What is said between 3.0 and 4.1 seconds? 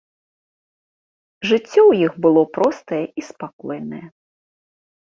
і спакойнае.